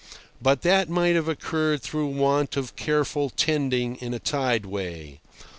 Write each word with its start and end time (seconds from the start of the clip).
But 0.41 0.63
that 0.63 0.89
might 0.89 1.13
have 1.13 1.27
occurred 1.27 1.83
through 1.83 2.07
want 2.07 2.57
of 2.57 2.75
careful 2.75 3.29
tending 3.29 3.97
in 3.97 4.15
a 4.15 4.19
tideway. 4.19 5.19